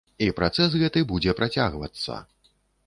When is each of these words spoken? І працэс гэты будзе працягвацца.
І 0.27 0.29
працэс 0.39 0.79
гэты 0.83 1.05
будзе 1.13 1.37
працягвацца. 1.41 2.21